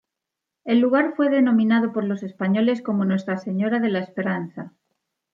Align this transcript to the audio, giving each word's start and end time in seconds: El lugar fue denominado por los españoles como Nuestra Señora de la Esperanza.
El 0.65 0.79
lugar 0.79 1.13
fue 1.15 1.29
denominado 1.29 1.93
por 1.93 2.03
los 2.05 2.23
españoles 2.23 2.81
como 2.81 3.05
Nuestra 3.05 3.37
Señora 3.37 3.79
de 3.79 3.89
la 3.89 3.99
Esperanza. 3.99 4.73